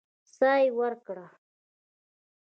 [0.35, 1.27] سا يې ورکړه.